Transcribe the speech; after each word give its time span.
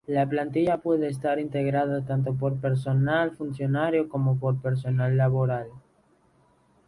La 0.07 0.25
plantilla 0.27 0.77
puede 0.79 1.09
estar 1.09 1.37
integrada 1.37 2.03
tanto 2.03 2.33
por 2.33 2.59
personal 2.59 3.35
funcionario 3.37 4.09
como 4.09 4.39
por 4.39 4.59
personal 4.59 5.15
laboral. 5.15 5.67